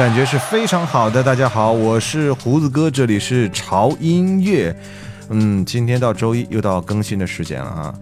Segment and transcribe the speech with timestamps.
[0.00, 1.22] 感觉是非常好的。
[1.22, 4.74] 大家好，我是胡子哥，这里是潮音乐。
[5.28, 7.94] 嗯，今天到周一又到更新的时间了啊。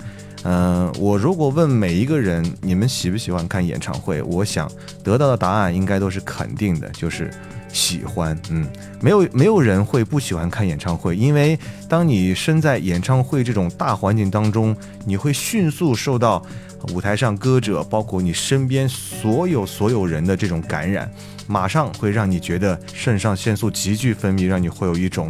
[0.44, 4.22] 嗯，我如果问每一个人，你们喜不喜欢看演唱会？
[4.22, 4.70] 我想
[5.02, 7.32] 得到的答案应该都是肯定的，就是
[7.68, 8.38] 喜欢。
[8.50, 8.66] 嗯，
[9.00, 16.44] 没有没有人会不喜欢看演唱会，因为当你身在演唱会这种大环境当中，你会迅速受到。
[16.94, 21.10] 舞台上歌者，包括你身边所有所有人的这种感染，
[21.48, 25.28] 马上会让你觉得肾上腺素急剧分泌，让你会有一种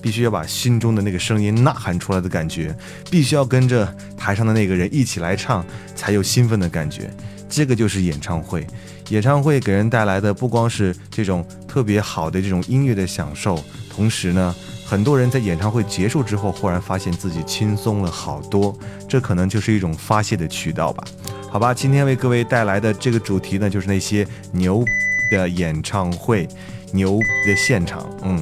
[0.00, 2.74] 必须要把心中的那个声音呐喊出来的感觉，
[3.10, 5.62] 必须要跟着台上的那个人一起来唱，
[5.94, 7.10] 才有兴奋的感觉。
[7.46, 8.66] 这个就是演唱会，
[9.10, 13.58] 演唱会给人带来的不光是这种特别好的这种音乐的享受，
[13.90, 14.54] 同时呢。
[14.88, 18.72] 很多人在演唱会结束之后，忽然发现自己轻松了好多，
[19.08, 21.02] 这可能就是一种发泄的渠道吧。
[21.50, 24.84] 好吧，今天为各位带来的这个主题呢，就是那些牛
[25.28, 26.46] 的演唱会，
[26.92, 28.08] 牛的现场。
[28.22, 28.40] 嗯，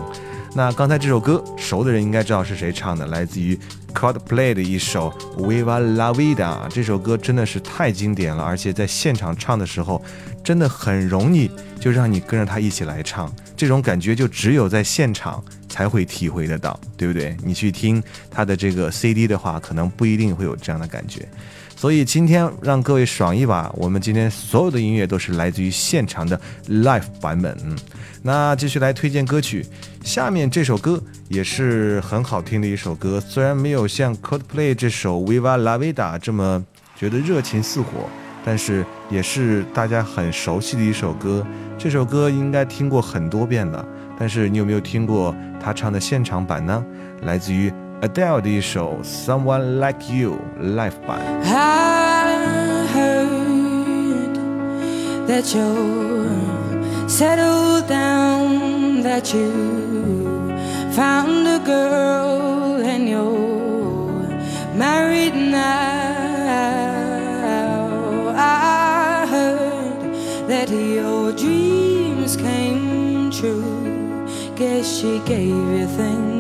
[0.55, 3.58] 那刚才这首歌，熟的人应该知道是谁唱的，来自于
[4.04, 6.68] Coldplay 的一首 Viva La Vida。
[6.68, 10.04] 这首歌真的是太经典了，而且在现场唱的时候，
[10.42, 15.42] 真的很容易就让你跟着他一起来唱，这种感觉就只有在现场。
[15.66, 17.36] 才会体会得到，对不对？
[17.42, 21.26] 你去听他的这个 CD 的话，可能不一定会有这样的感觉。
[21.84, 27.54] 所以今天让各位爽一把，我们今天所有的音乐都是来自于现场的 live 版本。
[28.22, 29.62] 那继续来推荐歌曲，
[30.02, 30.98] 下面这首歌
[31.28, 36.64] 也是很好听的一首歌，虽然没有像 Coldplay 这首 Viva La Vida 这么
[36.96, 38.08] 觉得热情似火，
[38.42, 41.46] 但是也是大家很熟悉的一首歌。
[41.76, 43.87] 这首歌应该听过很多遍了。
[44.19, 46.82] 但是你有没有听过他唱的现场版呢？
[47.25, 47.70] 来自于
[48.03, 51.19] Adele 的一首《Someone Like You》live 版。
[51.44, 54.38] I heard
[55.27, 56.27] that you
[57.07, 59.51] settled down, that you
[60.91, 64.30] found a girl and you're
[64.75, 65.59] married now.
[68.36, 70.13] I heard
[70.47, 73.89] that your dreams came true
[74.59, 76.32] guess she gave you things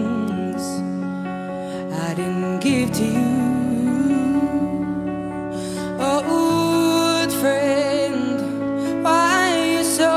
[7.44, 10.12] friend, why are you so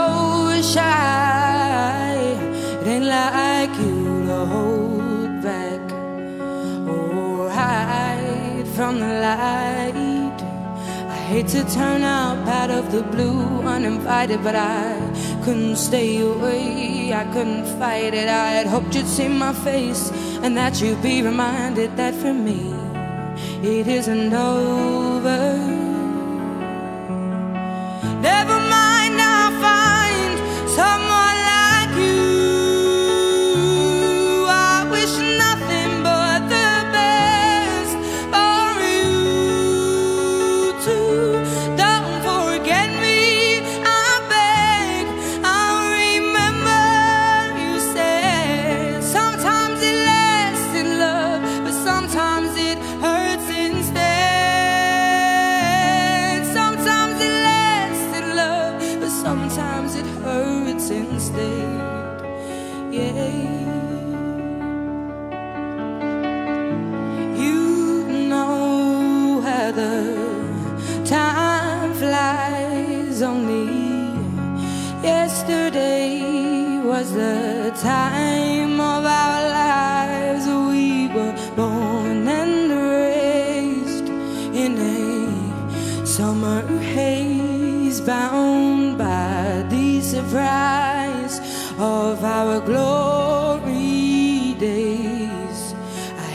[0.61, 2.15] shy?
[2.79, 5.83] It ain't like you to hold back
[6.87, 10.37] or hide from the light.
[11.15, 13.41] I hate to turn up out of the blue
[13.75, 14.85] uninvited, but I
[15.43, 18.29] couldn't stay away, I couldn't fight it.
[18.29, 20.11] I had hoped you'd see my face
[20.43, 22.61] and that you'd be reminded that for me
[23.61, 25.76] it isn't over.
[28.27, 28.66] Never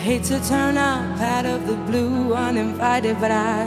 [0.03, 3.63] hate to turn up out of the blue uninvited but I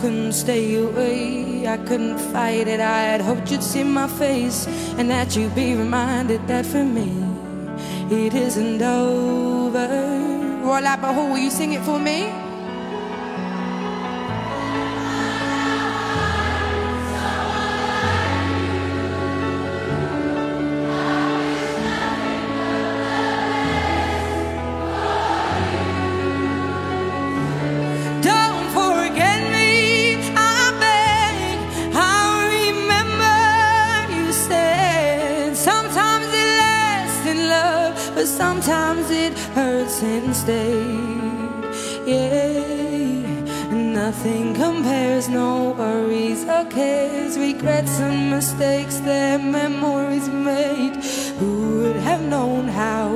[0.00, 4.66] couldn't stay away I couldn't fight it I had hoped you'd see my face
[4.98, 7.34] and that you'd be reminded that for me
[8.10, 9.88] it isn't over.
[10.62, 12.43] Roy Lapaho, will you sing it for me?
[38.64, 41.66] Sometimes it hurts instead.
[42.06, 42.64] Yeah,
[43.70, 50.96] Nothing compares, no worries or cares, regrets and mistakes their memories made.
[51.38, 53.10] Who would have known how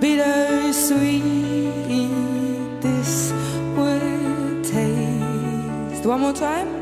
[0.00, 1.20] bittersweet
[2.80, 3.32] this
[3.76, 6.06] would taste?
[6.06, 6.79] One more time.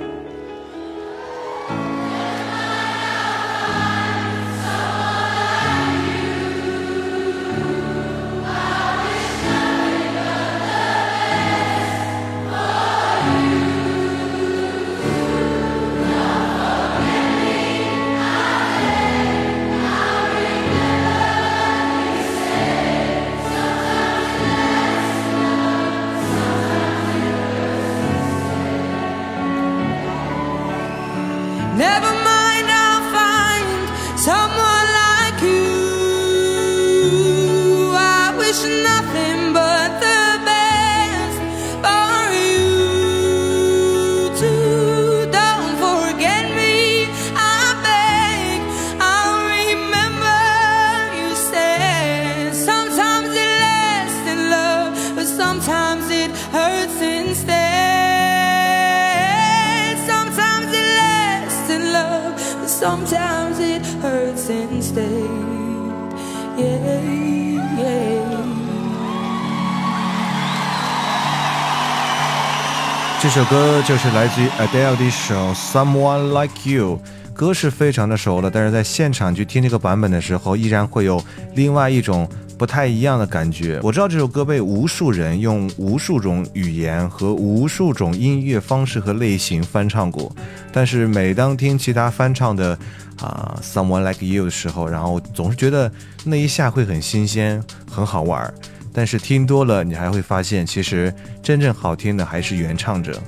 [73.29, 76.99] 这首歌就是来自于 Adele 的一首《Someone Like You》，
[77.35, 81.23] 歌是非常的熟了，但是在现场去听这个版本的时候，依然会有
[81.55, 83.81] 另外一种不太一样的感觉。
[83.83, 90.35] 我知道这首歌被无数人用无数种语言和无数种音乐方式和类型翻唱过，
[90.73, 92.79] 但是每当听其他翻唱的
[93.21, 95.93] 啊、Someone Like You》的时候，然后总是觉得
[96.25, 98.55] 那一下会很新鲜，很好玩儿。
[98.93, 103.21] 但是听多了，你还会发现，其实真正好听的还是原唱者，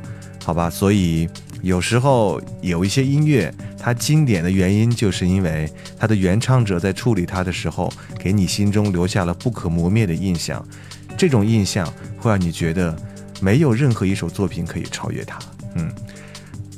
[0.44, 0.68] 好吧？
[0.68, 1.28] 所以
[1.62, 10.66] 有时候有一些音乐，它经典的原因，就是因为它的原唱者在处理它的时候，给你心中留下了不可磨灭的印象。
[11.16, 11.86] 这种印象
[12.18, 12.96] 会让你觉得，
[13.40, 15.38] 没有任何一首作品可以超越它。
[15.74, 15.92] 嗯。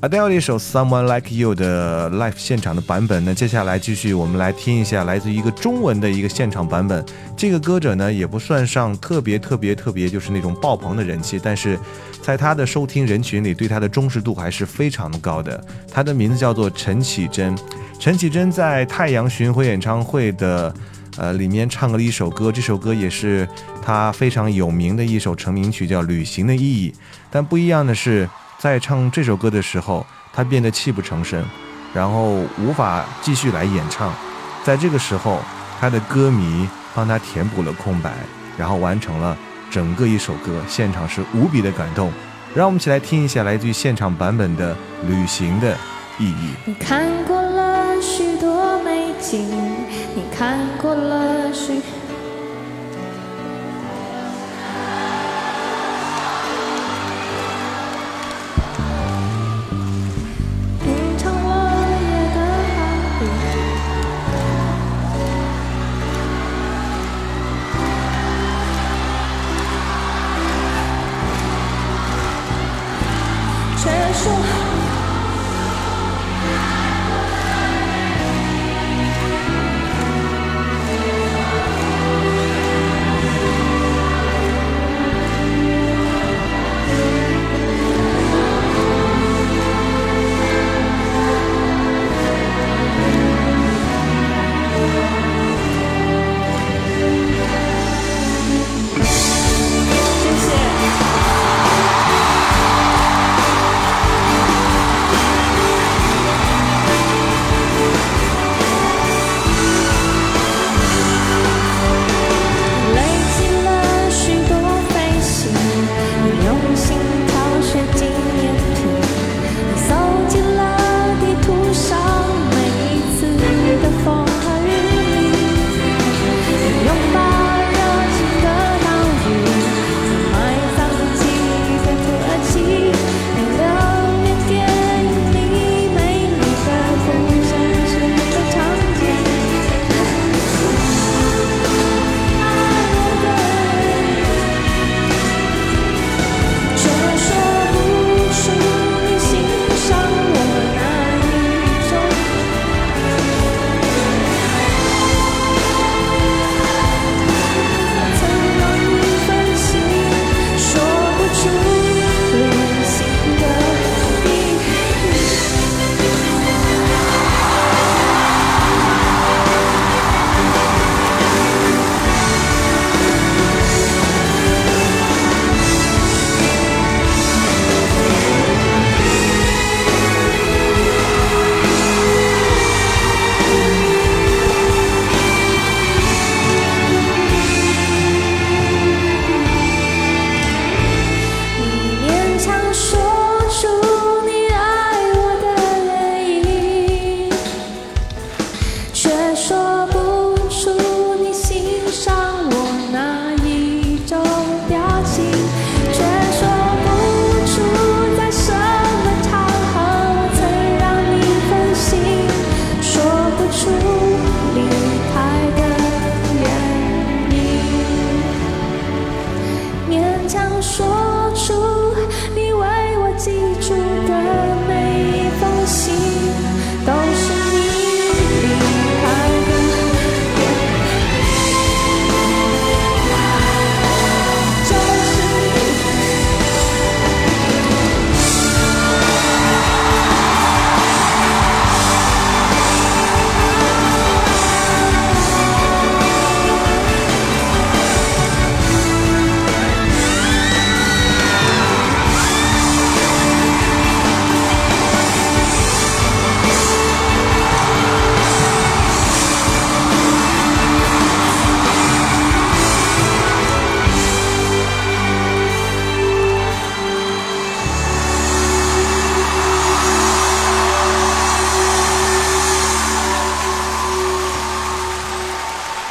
[0.02, 7.04] Adele 的一首《Someone Like You》的 live 现场的版本呢，接下来继续我们来听一下来自一个中文的一个现场版本。
[7.37, 11.78] 这个歌者呢，也不算上特别特别特别，就是那种爆棚的人气，但是
[12.21, 15.64] 在他的收听人群里，对他的忠实度还是非常的高的。
[15.88, 17.56] 他的名字叫做陈绮贞，
[18.00, 20.75] 陈绮贞在太阳巡回演唱会的。
[21.18, 23.47] 呃，里面唱了一首歌，这首歌也是
[23.82, 26.90] 他非常有名的一首成名曲，叫《旅行的意义》。
[27.30, 28.26] 但不一样的是，
[28.62, 31.45] 在唱这首歌的时候，他变得泣不成声，
[31.92, 34.14] 然后无法继续来演唱。
[34.62, 35.40] 在这个时候，
[35.81, 38.12] 他的歌迷帮他填补了空白，
[38.57, 39.37] 然后完成了
[39.69, 42.12] 整个一首歌，现场是无比的感动。
[42.54, 44.73] 让我们一起来听一下来自于现场版本的
[45.09, 45.76] 《旅行的
[46.21, 46.50] 意义》。
[46.64, 49.50] 你看过了许多美景，
[50.14, 51.83] 你看过了许。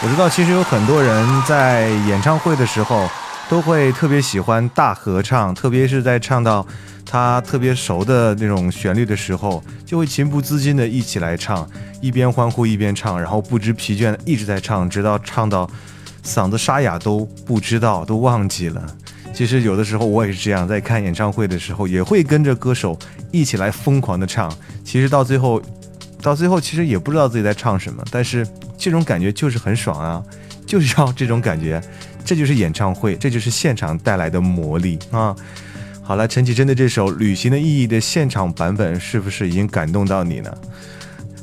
[0.03, 3.07] 我知道，其实有很多人在演唱会的时候
[3.47, 6.65] 都会特别喜欢大合唱，特别是在唱到
[7.05, 11.69] 他特别熟的那种旋律的时候，就会情不自禁的一起来唱，
[12.01, 15.69] 一边欢呼一边唱，然后不知疲倦的一直在唱，直到唱到
[16.25, 18.83] 嗓子沙哑都不知道都忘记了。
[19.35, 22.97] 其实有的时候我也是这样，在看演唱会的时候也会跟着歌手
[23.29, 24.51] 一起来疯狂的唱，
[24.83, 25.61] 其实到最后。
[26.23, 28.47] 到最后其实也不知道自己在唱什么，但是
[28.81, 30.23] 这种感觉就是很爽啊，
[30.65, 31.79] 就是要这种感觉，
[32.25, 35.35] 这就是演唱会，这就是现场带来的魔力啊！
[36.01, 40.57] 好了，陈绮贞的这首《旅行的意义》的现场版本是不是已经感动到你呢？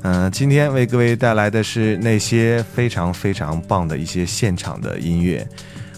[0.03, 5.47] 嗯，今天为各位带来的是那些非常非常棒的一些现场的音乐，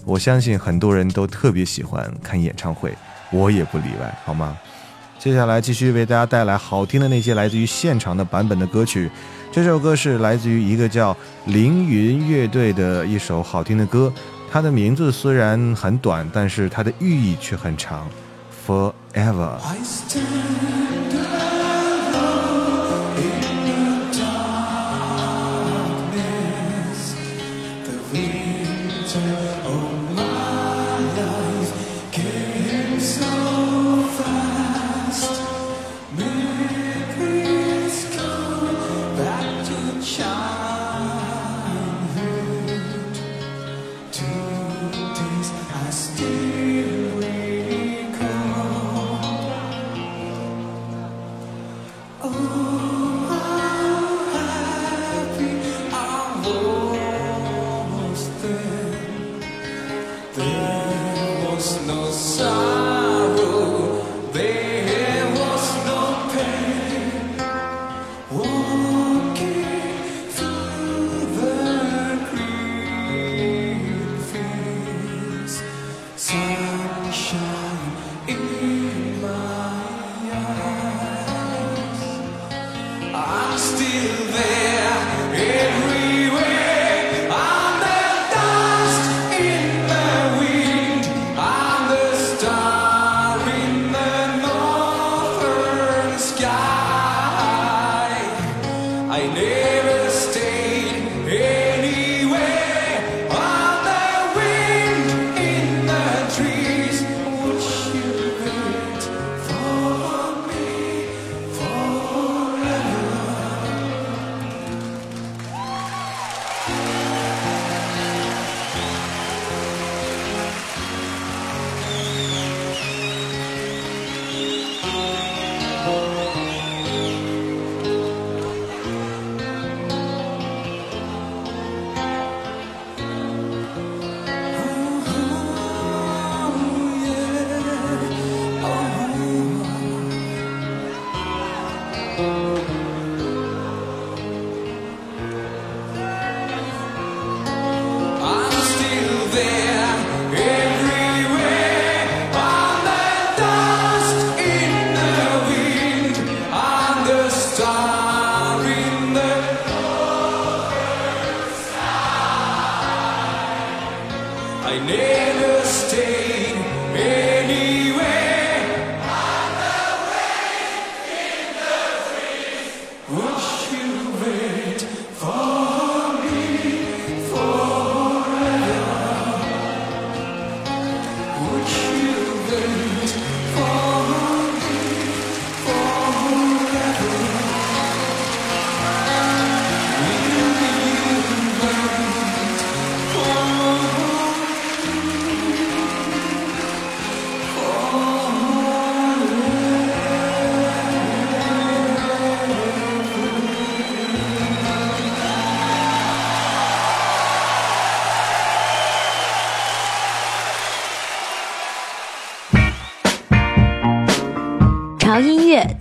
[0.05, 2.93] 我相信很多人都特别喜欢看演唱会，
[3.31, 4.55] 我也不例外，好吗？
[5.19, 9.11] 接下来继续为大家带来好听的那些来自于现场的版本的歌曲。
[9.53, 14.13] 这首歌是来自于一个叫凌云乐队的一首好听的歌，
[14.49, 18.09] 它的名字虽然很短，但是它的寓意却很长。
[18.65, 19.59] Forever。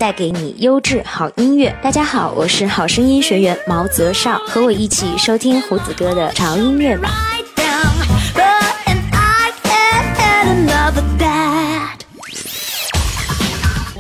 [0.10, 1.72] 带给你优质好音乐。
[1.84, 7.12] 大家好，我是好声音学员毛泽少，和我一起收听胡子哥的潮音乐吧。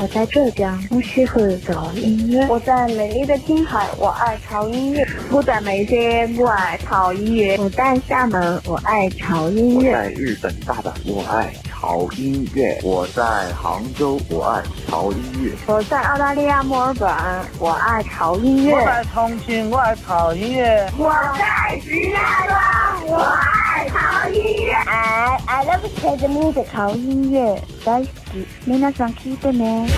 [0.01, 2.47] 我在浙江，我喜欢潮音乐。
[2.47, 5.07] 我在美丽的青海，我爱潮音乐。
[5.29, 7.55] 我在眉山，我爱潮音乐。
[7.57, 9.91] 我在厦门，我爱潮音乐。
[9.91, 11.53] 我在日本大阪，我爱。
[11.78, 12.80] 潮音乐。
[12.82, 13.22] 我在
[13.52, 15.52] 杭州，我爱潮音乐。
[15.66, 17.08] 我在澳大利亚墨尔本，
[17.58, 18.74] 我爱潮音乐。
[18.74, 20.90] 我在重庆，我爱潮音乐。
[20.98, 24.72] 我在石家庄，我爱潮音乐。
[24.72, 28.46] I I love Ted music 潮音乐大好き。
[28.66, 29.88] 皆さん聞いてね。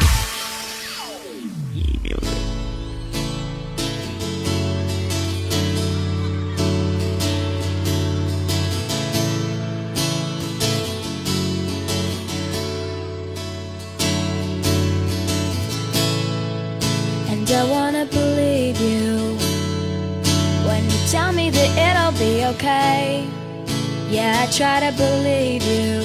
[24.51, 26.01] Try to believe you,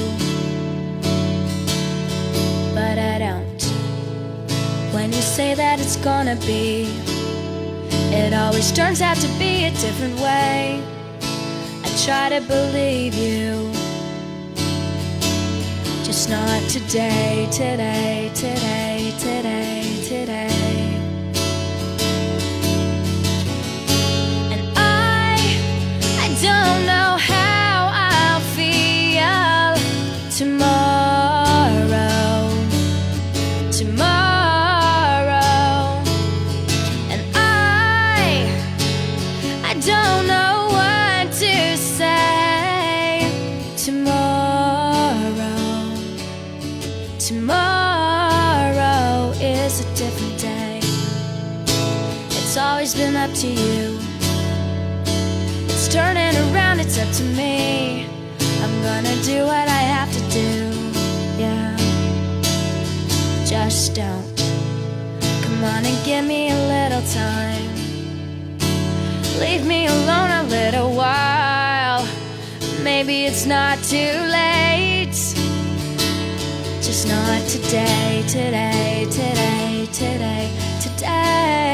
[2.74, 3.62] but I don't.
[4.94, 6.85] When you say that it's gonna be,
[8.14, 10.80] it always turns out to be a different way.
[11.82, 13.72] I try to believe you.
[16.04, 18.95] Just not today, today, today, today,
[33.77, 35.37] tomorrow.
[37.12, 38.49] And I,
[39.65, 43.31] I don't know what to say
[43.77, 45.27] tomorrow.
[47.19, 47.65] Tomorrow
[49.43, 50.81] is a different day.
[52.31, 53.99] It's always been up to you.
[55.69, 58.07] It's turning around, it's up to me.
[58.62, 59.76] I'm gonna do what I
[65.66, 67.70] on and give me a little time.
[69.40, 72.07] Leave me alone a little while.
[72.83, 75.16] Maybe it's not too late.
[76.87, 80.50] Just not today, today, today, today,
[80.81, 81.65] today.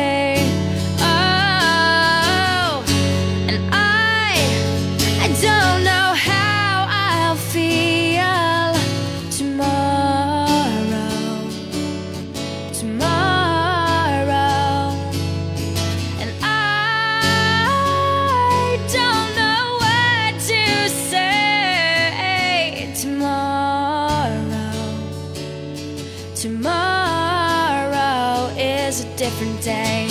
[29.63, 30.02] Day.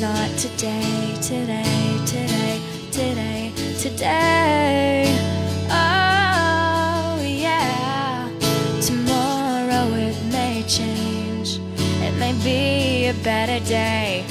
[0.00, 2.60] Not today, today, today,
[2.92, 5.04] today, today.
[5.70, 8.30] Oh, yeah.
[8.80, 11.58] Tomorrow it may change,
[12.00, 14.24] it may be a better day.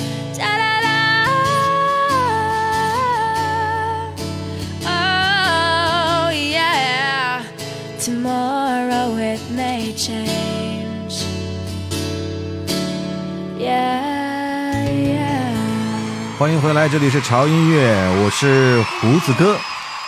[16.38, 19.58] 欢迎回来，这里是潮音乐，我是胡子哥。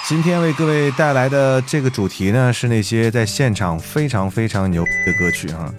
[0.07, 5.73] 今天为各位带来的这个主题呢，是那些在现场非常非常牛逼的歌曲哈。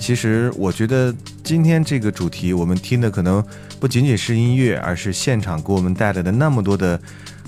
[0.00, 3.42] 其实我觉得今天这个主题，我们听的可能
[3.78, 7.00] 不仅仅是音乐，而是现场给我们带来的那么多的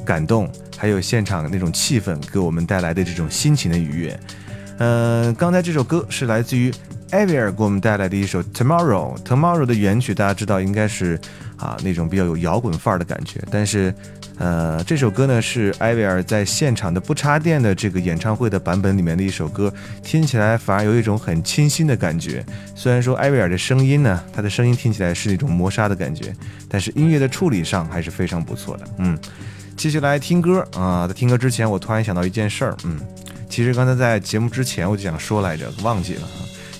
[0.06, 4.20] 感动，还有现场那种气氛给我们带来的这种心情的愉悦。
[4.78, 6.72] 嗯、刚才这首歌是来自于
[7.10, 9.18] 艾薇儿给我们带来的一首《Tomorrow》。
[9.24, 11.18] Tomorrow 的原曲大家知道应该是
[11.56, 13.94] 啊那种比较有摇滚范儿的感觉，但是
[14.38, 22.44] 呃这首歌呢是艾薇儿在现场的不插电的这个演唱会的版本里面的一首歌，听起来反而有一种很清新的感觉。
[22.74, 26.34] 虽然说艾薇儿的声音呢，她的声音听起来是那种磨砂的感觉，
[26.68, 28.84] 但是音乐的处理上还是非常不错的。
[28.98, 29.18] 嗯，
[29.76, 33.00] 继续来听歌啊，在听歌之前，我突然想到一件事儿，嗯。
[33.46, 36.22] 其实刚才在节目之前我就想说来着，忘记了，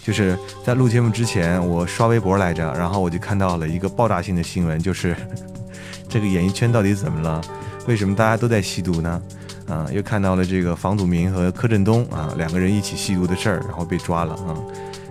[0.05, 5.17] 就是在录节目之前，我刷微博来着，然后我就看到了一个爆炸性的新闻，就是
[6.11, 7.40] 这个演艺圈到底怎么了？
[7.87, 9.23] 为什么大家都在吸毒呢？
[9.67, 14.53] 啊，又看到了这个房祖名和柯震东啊两个人一起吸毒的事儿，然后被抓了啊。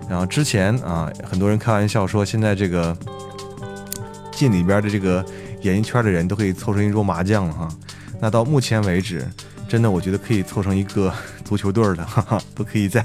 [0.08, 2.96] 然后之前啊，很多人开玩笑说，现在这个
[4.30, 5.24] 进里边的这个
[5.62, 7.68] 演艺圈的人都可以凑成一桌麻将了哈。
[8.20, 9.26] 那到目前为止，
[9.74, 11.12] 真的我觉得可以凑成一个
[11.44, 13.04] 足球队的，哈哈，都可以在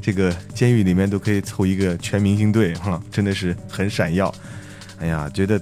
[0.00, 4.34] 这个监狱里面都可以凑一个全明星队哈， 真的是很闪耀。
[4.98, 5.60] 哎呀，觉得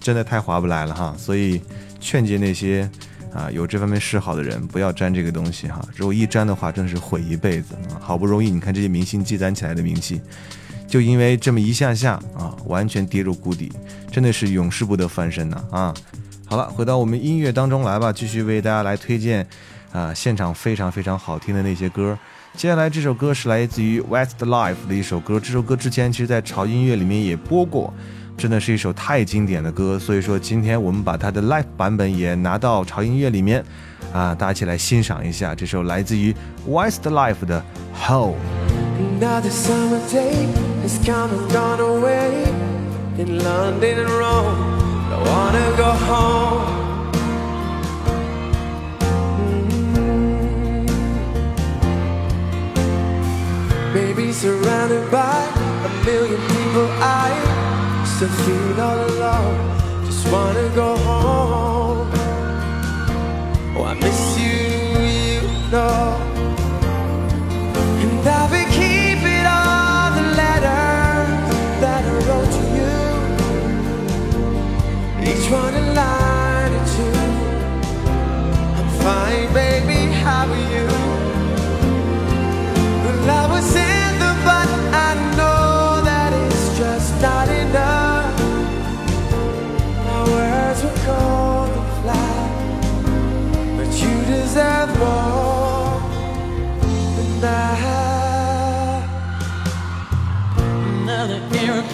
[0.00, 1.62] 真的太划不来了哈， 所以
[2.00, 2.90] 劝诫那些
[3.32, 8.02] 啊有这方面嗜好的人不要沾这个东西哈，如果一沾的话，真是毁一辈子啊！
[8.02, 10.20] 好不容易你看这些明星积攒起来的名气，
[10.88, 13.70] 就因为这么一下下啊，完全跌入谷底，
[14.10, 15.94] 真的是永世不得翻身呐啊！
[16.46, 19.46] 好了，回到我们音乐当中来吧，继续为大家来推荐
[19.92, 22.18] 啊现场非常非常好听的那些歌。
[22.54, 27.92] 接下来这首歌是来自于 Westlife 的一首歌，这首歌之前其实在潮音乐里面也播过。
[28.36, 33.64] 真的是一首太经典的歌，所以说今天我们把它的 live 版本也拿到潮音乐里面，
[34.12, 36.32] 啊，大家一起来欣赏一下这首来自于
[36.68, 37.60] Westlife 的
[38.06, 38.36] Home。
[58.18, 60.06] Still feel all alone.
[60.06, 62.10] Just wanna go home.
[63.76, 64.58] Oh, I miss you,
[65.06, 66.27] you know.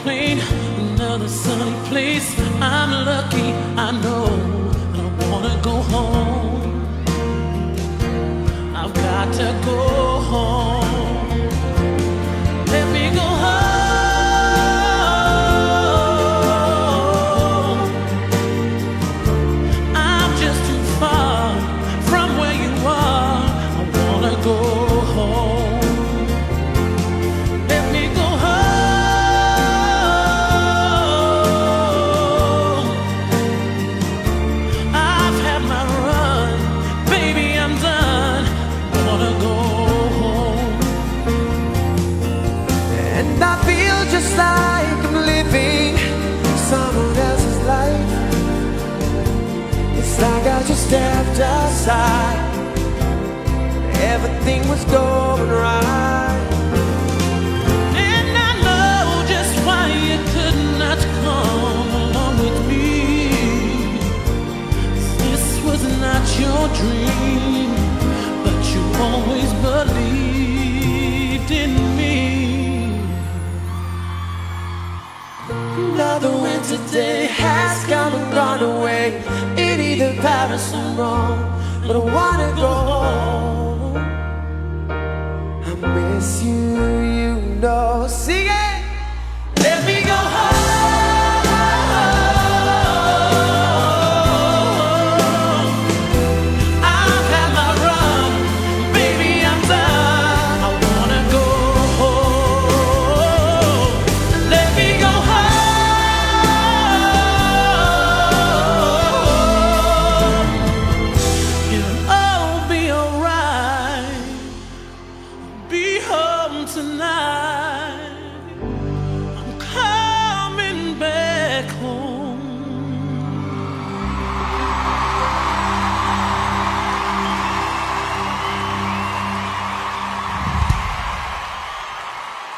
[0.06, 0.40] Airplane,
[0.92, 2.38] another sunny place.
[2.60, 4.26] I'm lucky, I know,
[4.94, 6.86] I wanna go home.
[8.74, 10.63] I've got to go home.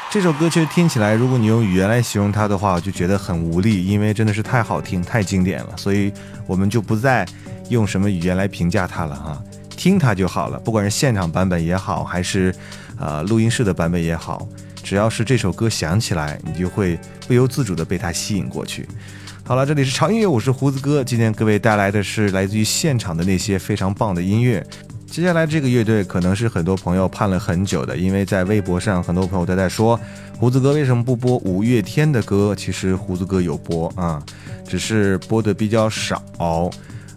[0.09, 6.11] 这首歌其实听起来，如果你用语言来形容它的话，我就觉得很无力，因为真的是太好听、太经典了，所以
[6.45, 7.25] 我们就不再
[7.69, 9.43] 用什么语言来评价它了哈，
[9.75, 10.57] 听它就好了。
[10.59, 12.55] 不管是现场版本也好，还是
[12.97, 14.47] 呃录音室的版本也好，
[14.81, 18.87] 只要是这首歌响起来，你就会不由自主的被它吸引过去。
[19.43, 24.65] 好了，这里是长音乐，我是胡子哥，今天各位带来的是来自于现场的那些非常棒的音乐。
[25.09, 29.99] 接下来这个乐队可能是很多朋友盼了很久的因为在微博上很多朋友都在说
[30.37, 34.21] 胡子哥为什么不播五月天的歌其实胡子哥有播啊
[34.67, 36.21] 只是播的比较少。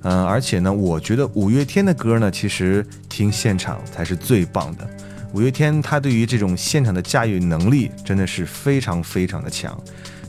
[0.02, 4.88] 嗯而且呢我觉得五月天的歌呢其实听现场才是最棒的。
[5.32, 9.78] 五月天他对于这种现场的驾驭能力真的是非常非常的强。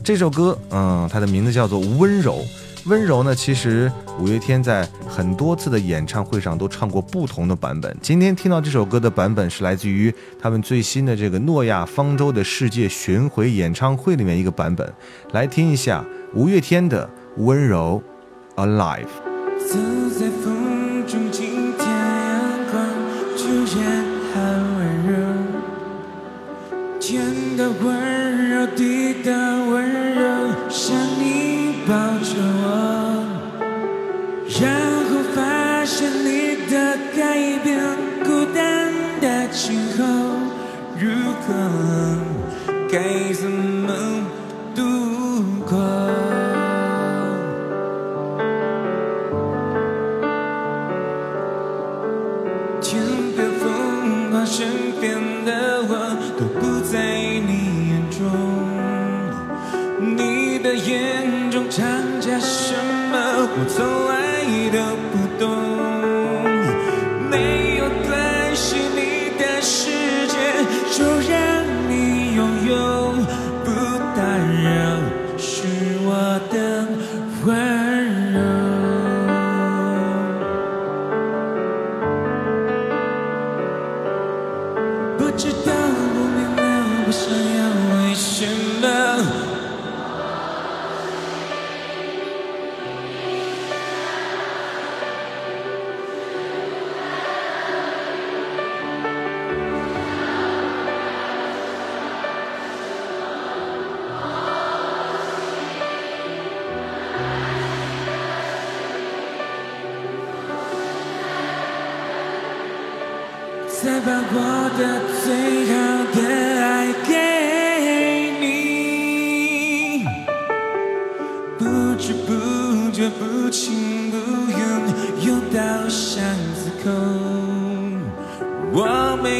[0.04, 2.44] 这首歌嗯它的名字叫做温柔。
[2.86, 14.92] 温柔呢其实五月天在很多次的演唱会上都唱过不同的版本今天听到这首歌的版本是来自于他们最新的这个诺亚方舟的世界巡回演唱会里面一个版本
[15.32, 18.02] 来听一下五月天的温柔
[18.56, 19.06] alive
[32.64, 32.66] 我，
[34.60, 34.62] 然
[35.08, 36.74] 后发现你的
[37.16, 37.18] 改
[37.64, 37.70] 变，
[38.24, 38.58] 孤单
[39.20, 39.60] 的今
[39.98, 40.02] 后，
[40.96, 41.08] 如
[41.46, 41.48] 果
[42.90, 42.94] 该。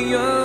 [0.08, 0.41] your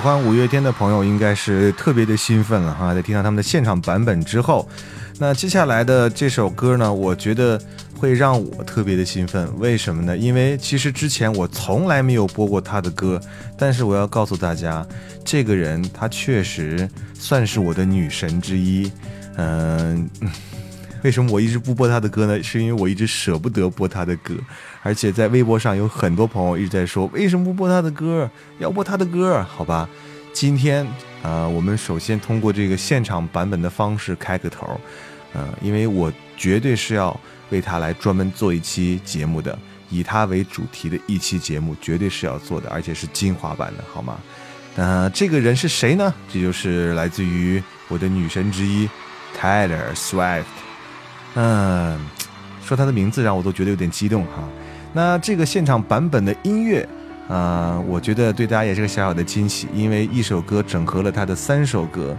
[0.00, 4.66] 欢五月天的朋友应该是特别的兴奋了哈，在听到他们的现场版本之后，
[5.18, 7.60] 那接下来的这首歌呢，我觉得
[7.98, 9.46] 会让我特别的兴奋。
[9.58, 10.16] 为什么呢？
[10.16, 13.20] 因为其实之前我从来没有播过他的歌，
[13.58, 14.86] 但是我要告诉大家，
[15.22, 18.90] 这个人他确实算是我的女神之一。
[19.36, 20.08] 嗯、
[21.02, 22.42] 为什么我一直不播他的歌呢？
[22.42, 24.34] 是因为我一直舍不得播他的歌，
[24.82, 28.30] 而且在微博上有很多朋友一直在说，为什么不播他的歌？
[28.58, 29.88] 要播他的歌，好吧？
[30.32, 30.84] 今天
[31.22, 34.80] 啊、呃我们首先通过这个现场版本的方式开个头，
[35.34, 37.18] 嗯、因为我绝对是要
[37.50, 44.18] 为他来专门做一期节目的，以他为主题的一期节目，绝对是要做的，而且是精华版的，好吗？
[44.76, 46.14] 那、这个人是谁呢？
[46.32, 48.88] 这就是来自于我的女神之一
[49.36, 50.44] Taylor Swift。
[51.34, 51.98] 嗯，
[52.62, 54.42] 说他的名字让我都觉得有点激动哈。
[54.92, 56.86] 那这个现场版本的音乐，
[57.28, 62.16] 啊、我觉得对大家也是个小小的惊喜，因为一首歌整合了他的三首歌，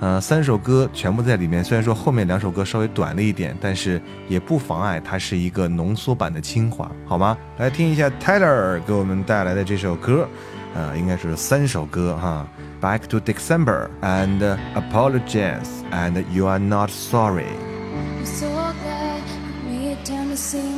[0.00, 1.62] 呃，三首歌全部在里面。
[1.62, 7.36] 虽然说后面两首歌稍微短了一点，但是也不妨碍它是一个浓缩版的精华，好吗？
[7.58, 10.26] 来听一下 Tyler 给我们带来的这首歌，
[10.74, 12.46] 呃，应该是三首歌哈。
[12.80, 17.75] Back to December and Apologize and You Are Not Sorry。
[18.26, 19.22] I'm so glad
[19.70, 20.75] you made time to see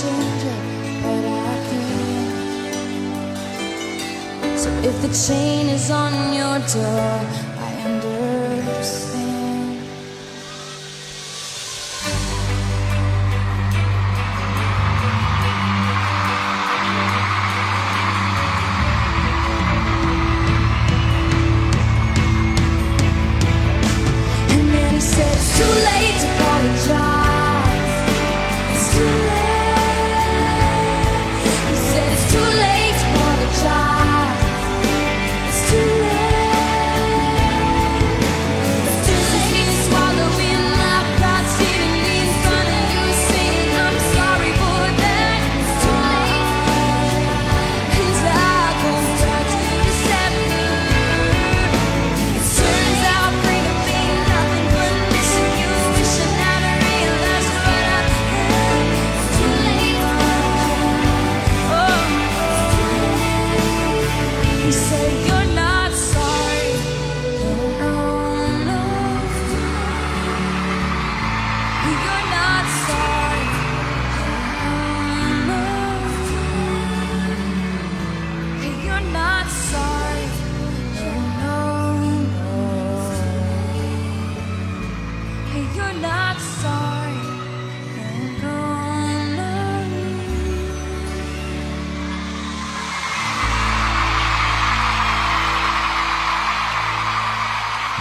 [0.00, 0.44] change
[1.02, 2.34] but I can't.
[4.58, 7.53] So if the chain is on your door,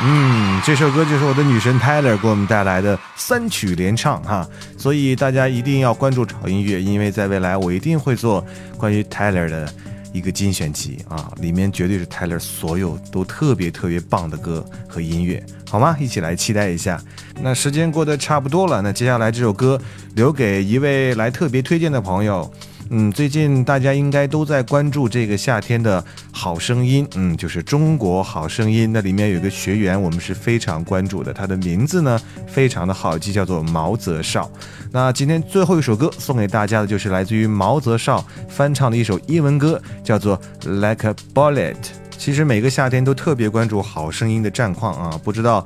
[0.06, 4.46] 嗯，这首歌就是我的女神 Tyler 给我们带来的三曲联唱哈，
[4.78, 8.46] 所以大家一定要关注潮音乐，因为在未来我一定会做
[8.78, 9.74] 关于 Tyler 的
[10.14, 15.98] 一个精选集啊，里面绝对是泰勒所有都特别特别棒的歌和音乐，好吗？
[16.00, 17.02] 一起来期待一下。
[17.42, 19.82] 那时间过得差不多了，那接下来这首歌
[20.16, 22.50] 留给一位来特别推荐的朋友。
[22.90, 28.92] 嗯，最近大家应该都在关注这个夏天的好声音，嗯，就是中国好声音。
[28.94, 34.52] 那里面有一个学员，我们是非常关注的，他的名字呢非常的好记，叫做毛泽少。
[34.92, 41.74] 那今天最后一首歌送给大家的就是来自于毛泽少翻唱的一首英文歌，叫做《Like a Bullet》。
[42.18, 45.66] 其实每个夏天都特别关注好声音的战况啊，不知道。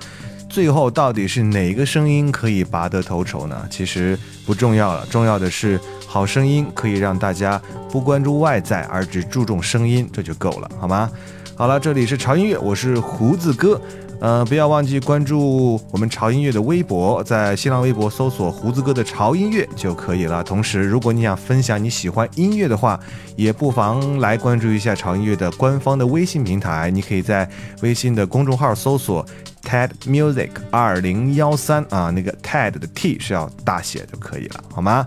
[0.49, 3.67] 最后到底是哪个声音可以拔得头筹呢？
[3.69, 5.77] 其实不重要了，重要的是
[6.07, 11.11] 好声音可以让大家不关注外在，而只注重声音，这就够了，好吗？
[11.55, 13.79] 好了，这里是潮音乐，我是胡子哥。
[14.19, 20.43] 呃，不要忘记关注我们潮音乐的微博，在新浪微博搜索“胡子哥的潮音乐”就可以了。
[20.43, 22.99] 同时，如果你想分享你喜欢音乐的话，
[23.35, 26.89] 也不妨来关注一下潮音乐的官方的微信平台。
[26.89, 27.47] 你可以在
[27.81, 29.23] 微信的公众号搜索
[29.63, 35.05] “TED Music 二零幺三”啊，那个 TED 的 T 是要大写就可以了，好吗？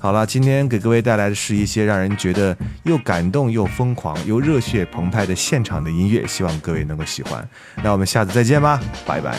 [0.00, 7.46] 好了，今天给各位带来的是一些让人觉得又感动又疯狂又热血澎湃的现场的音乐，希望各位能够喜欢。
[7.82, 9.34] 那我们下次再见吧，拜拜。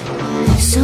[0.59, 0.81] So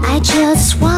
[0.00, 0.97] I just want